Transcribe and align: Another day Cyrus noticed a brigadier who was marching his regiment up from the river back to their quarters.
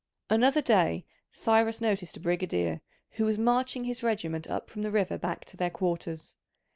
Another 0.31 0.63
day 0.63 1.05
Cyrus 1.31 1.79
noticed 1.79 2.17
a 2.17 2.19
brigadier 2.19 2.81
who 3.11 3.23
was 3.25 3.37
marching 3.37 3.83
his 3.83 4.01
regiment 4.01 4.47
up 4.49 4.67
from 4.67 4.81
the 4.81 4.89
river 4.89 5.19
back 5.19 5.45
to 5.45 5.57
their 5.57 5.69
quarters. 5.69 6.37